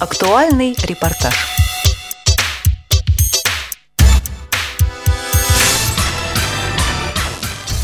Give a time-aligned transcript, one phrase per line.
[0.00, 1.69] Актуальный репортаж.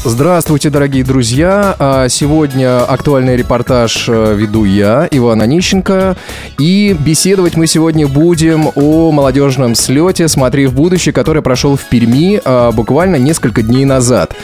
[0.09, 1.75] Здравствуйте, дорогие друзья!
[1.81, 6.15] А, сегодня актуальный репортаж э, веду я, Иван Онищенко.
[6.61, 12.41] И беседовать мы сегодня будем о молодежном слете «Смотри в будущее», который прошел в Перми
[12.45, 14.37] а, буквально несколько дней назад.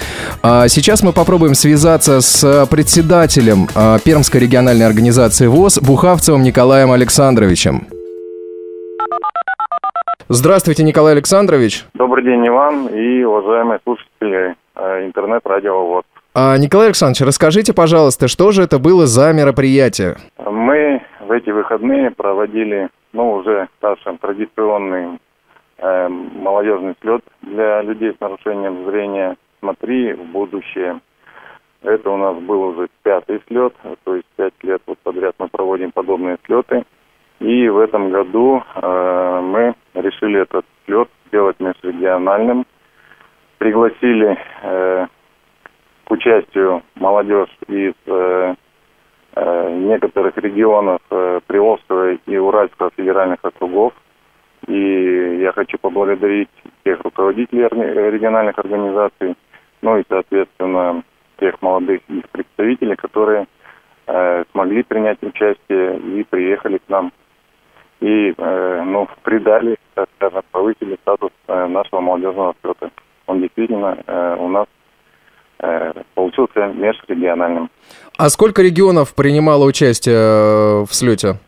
[0.42, 3.68] А, сейчас мы попробуем связаться с председателем
[4.04, 7.86] Пермской региональной организации ВОЗ Бухавцевым Николаем Александровичем.
[10.28, 11.84] Здравствуйте, Николай Александрович.
[11.94, 14.56] Добрый день, Иван и уважаемые слушатели
[15.06, 16.04] интернет-радио ВОЗ.
[16.34, 20.16] А, Николай Александрович, расскажите, пожалуйста, что же это было за мероприятие?
[20.38, 25.18] Мы в эти выходные проводили, ну, уже нашим традиционный
[25.78, 31.00] э, молодежный слет для людей с нарушением зрения «Смотри в будущее».
[31.82, 35.90] Это у нас был уже пятый слет, то есть пять лет вот подряд мы проводим
[35.90, 36.84] подобные слеты.
[37.40, 42.64] И в этом году э, мы решили этот слет сделать межрегиональным–
[43.62, 45.06] пригласили э,
[46.04, 48.54] к участию молодежь из э,
[49.36, 53.92] э, некоторых регионов э, Приволжского и Уральского федеральных округов.
[54.66, 56.48] И я хочу поблагодарить
[56.84, 57.68] тех руководителей
[58.10, 59.34] региональных организаций,
[59.80, 61.02] ну и, соответственно,
[61.38, 63.46] тех молодых их представителей, которые
[64.06, 67.12] э, смогли принять участие и приехали к нам
[68.00, 72.90] и э, ну, придали, так скажем, повысили статус э, нашего молодежного слета
[73.26, 74.66] он действительно э, у нас
[76.14, 77.70] получился межрегиональным.
[78.18, 81.38] А сколько регионов принимало участие э, в слете?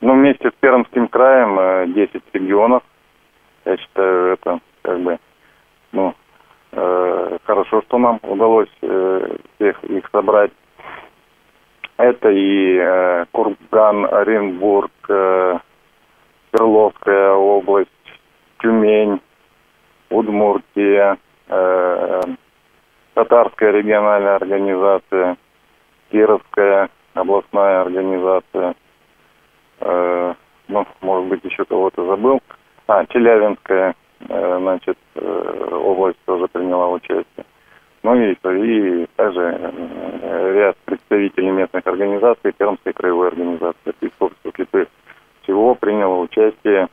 [0.00, 2.82] Ну, вместе с Пермским краем 10 э, регионов.
[3.64, 5.18] Я считаю, это как бы,
[5.92, 6.14] ну,
[6.72, 10.52] э, хорошо, что нам удалось э, всех их собрать.
[11.98, 15.58] Это и э, Курган, Оренбург, э,
[16.50, 17.90] Свердловская область,
[18.60, 19.20] Тюмень,
[20.08, 22.20] Удмуртия, э,
[23.14, 25.36] Татарская региональная организация,
[26.10, 28.74] Кировская областная организация,
[29.80, 30.34] э,
[30.68, 32.40] ну, может быть, еще кого-то забыл.
[32.86, 33.94] А, Челябинская,
[34.28, 37.44] э, значит, э, область тоже приняла участие.
[38.02, 44.88] Ну и, и также э, ряд представителей местных организаций, Пермской краевой организации, Песковских слепых.
[45.42, 46.88] Всего приняло участие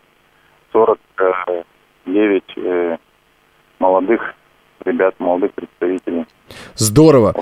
[0.73, 2.97] 49 э,
[3.79, 4.35] молодых
[4.87, 6.25] ребят, молодых представителей.
[6.75, 7.33] Здорово.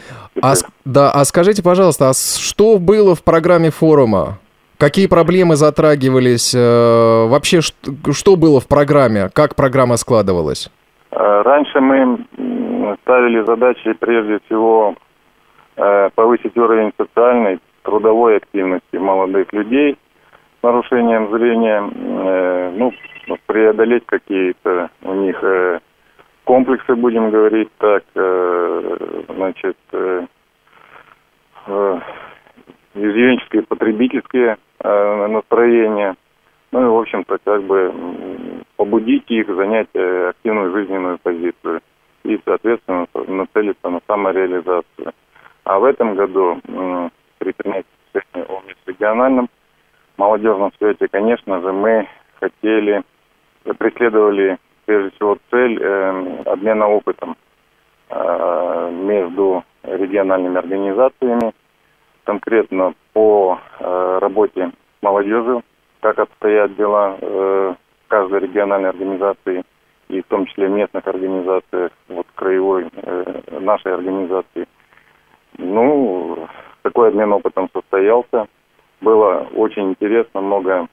[0.41, 4.39] А, да, а скажите, пожалуйста, а что было в программе форума?
[4.77, 6.53] Какие проблемы затрагивались?
[6.53, 9.29] Э, вообще, что, было в программе?
[9.33, 10.69] Как программа складывалась?
[11.11, 12.25] Э, раньше мы
[13.03, 14.95] ставили задачи прежде всего
[15.77, 19.97] э, повысить уровень социальной, трудовой активности молодых людей
[20.59, 22.91] с нарушением зрения, ну,
[23.45, 25.39] преодолеть какие-то у них
[26.45, 30.25] комплексы, будем говорить так, э, значит, э,
[31.67, 31.99] э,
[32.93, 36.15] изъявенческие, потребительские настроения.
[36.71, 37.91] Ну и, в общем-то, как бы
[38.77, 41.81] побудить их занять активную жизненную позицию
[42.23, 45.13] и, соответственно, нацелиться на самореализацию.
[45.63, 46.59] А в этом году
[47.39, 49.49] при принятии решения о межрегиональном
[50.17, 52.07] молодежном свете, конечно же, мы
[52.39, 53.01] хотели,
[53.77, 57.35] преследовали прежде всего цель э, обмена опытом
[58.09, 61.53] э, между региональными организациями,
[62.23, 65.63] конкретно по э, работе с молодежью,
[66.01, 67.75] как обстоят дела э,
[68.07, 69.63] каждой региональной организации
[70.07, 74.67] и в том числе местных организациях, вот краевой э, нашей организации.
[75.57, 76.47] Ну,
[76.83, 78.47] такой обмен опытом состоялся.
[79.01, 80.87] Было очень интересно, много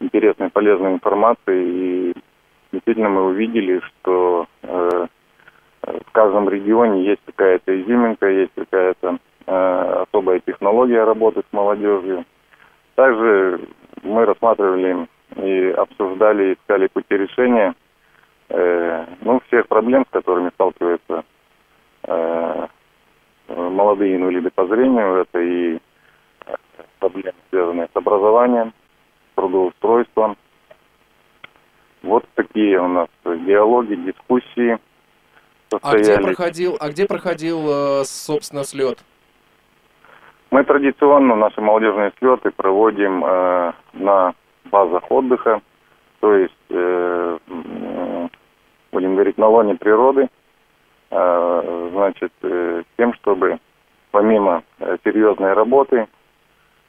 [0.00, 1.99] интересной, полезной информации и
[2.72, 5.06] действительно мы увидели, что э,
[5.82, 12.24] в каждом регионе есть какая-то изюминка, есть какая-то э, особая технология работы с молодежью.
[12.94, 13.60] Также
[14.02, 17.74] мы рассматривали и обсуждали, искали пути решения
[18.48, 21.24] э, ну, всех проблем, с которыми сталкиваются
[22.04, 22.66] э,
[23.48, 25.22] молодые инвалиды по зрению.
[25.22, 25.78] Это и
[26.98, 28.72] проблемы, связанные с образованием,
[29.34, 30.36] трудоустройством,
[32.02, 34.78] вот такие у нас диалоги, дискуссии
[35.70, 36.08] состоялись.
[36.08, 38.98] А где проходил, а где проходил э, собственно, слет?
[40.50, 45.60] Мы традиционно наши молодежные слеты проводим э, на базах отдыха,
[46.20, 47.38] то есть, э,
[48.92, 50.28] будем говорить, на лоне природы,
[51.10, 53.58] э, значит, э, тем, чтобы
[54.10, 56.08] помимо э, серьезной работы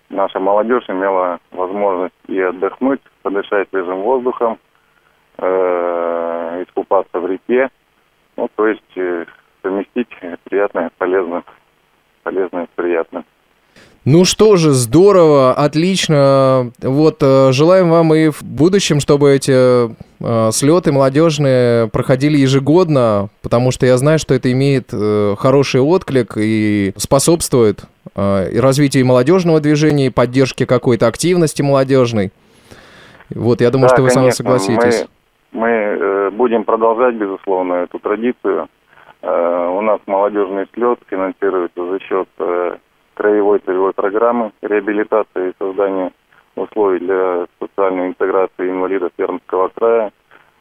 [0.10, 4.58] наша молодежь имела возможность и отдохнуть, подышать свежим воздухом,
[5.42, 7.70] э, искупаться в реке,
[8.38, 9.26] ну, то есть э,
[9.62, 10.10] совместить
[10.44, 11.44] приятное полезное
[12.24, 13.26] с приятным.
[14.04, 16.72] Ну что же, здорово, отлично.
[16.82, 23.70] Вот э, желаем вам и в будущем, чтобы эти э, слеты молодежные проходили ежегодно, потому
[23.70, 27.84] что я знаю, что это имеет э, хороший отклик и способствует
[28.16, 32.32] э, и развитию молодежного движения, и поддержке какой-то активности молодежной.
[33.30, 35.02] Вот, я думаю, Да, что вы со мной конечно, согласитесь.
[35.02, 35.08] Мы,
[35.52, 38.68] мы э, будем продолжать, безусловно, эту традицию.
[39.22, 42.78] Э, у нас молодежный слет финансируется за счет э,
[43.16, 46.12] краевой целевой программы реабилитации и создания
[46.56, 50.12] условий для социальной интеграции инвалидов Пермского края.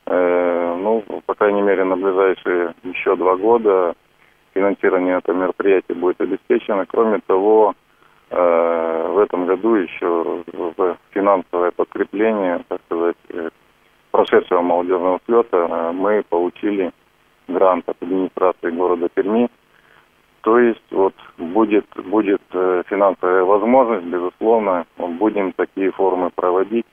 [0.06, 3.94] Ну, по крайней мере, на ближайшие еще два года
[4.54, 6.84] финансирование этого мероприятия будет обеспечено.
[6.87, 7.75] Кроме того,
[8.31, 10.42] в этом году еще
[11.12, 13.16] финансовое подкрепление, так сказать,
[14.10, 16.92] прошедшего молодежного слета э, мы получили
[17.48, 19.48] грант от администрации города Перми.
[20.42, 26.86] То есть вот будет, будет э, финансовая возможность, безусловно, будем такие форумы проводить,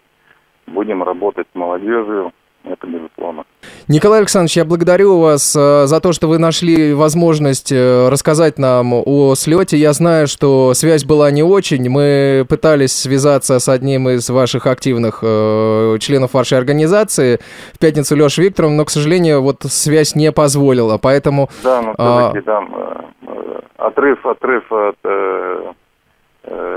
[0.65, 2.33] будем работать с молодежью,
[2.63, 3.45] это безусловно.
[3.89, 8.91] Николай Александрович, я благодарю вас э, за то, что вы нашли возможность э, рассказать нам
[8.93, 9.77] о слете.
[9.77, 11.89] Я знаю, что связь была не очень.
[11.89, 17.39] Мы пытались связаться с одним из ваших активных э, членов вашей организации
[17.73, 20.97] в пятницу Леша Викторовна, но, к сожалению, вот связь не позволила.
[21.01, 22.19] Поэтому Да, но А.
[22.31, 25.73] все-таки там э, отрыв, отрыв от э,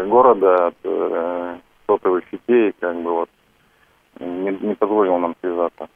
[0.07, 1.57] города, от э,
[1.89, 3.29] сотовых сетей, как бы вот,
[4.21, 5.87] не, не позволил нам связаться.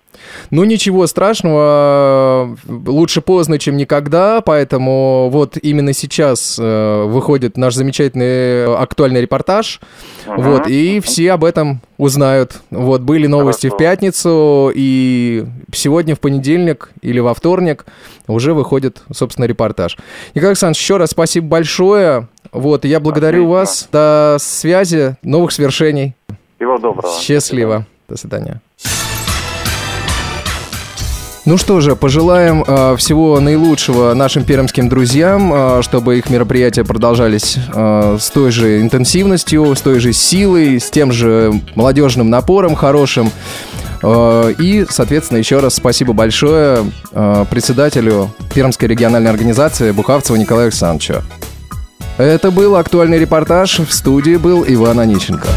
[0.51, 8.65] Ну, ничего страшного, лучше поздно, чем никогда, поэтому вот именно сейчас э, выходит наш замечательный
[8.77, 9.81] актуальный репортаж,
[10.27, 10.43] Мгм.
[10.43, 12.61] вот, и все об этом узнают.
[12.71, 13.79] Вот, были новости в Хорошо.
[13.79, 17.85] пятницу, и сегодня в понедельник или во вторник
[18.29, 19.97] уже выходит, собственно, репортаж.
[20.35, 23.51] Николай Александрович, еще раз спасибо большое, вот, я благодарю Отлично.
[23.59, 26.15] вас, до связи, новых свершений,
[26.57, 27.13] Всего доброго.
[27.21, 28.61] счастливо, до свидания.
[31.47, 37.59] Ну что же, пожелаем э, всего наилучшего нашим пермским друзьям, э, чтобы их мероприятия продолжались
[37.75, 43.31] э, с той же интенсивностью, с той же силой, с тем же молодежным напором хорошим.
[44.03, 51.23] Э, и, соответственно, еще раз спасибо большое э, председателю Пермской региональной организации Бухавцеву Николаю Александровичу.
[52.17, 53.81] Это был актуальный репортаж.
[53.81, 55.49] В студии был Иван Онищенко.